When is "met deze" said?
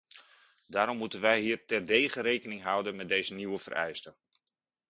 2.95-3.33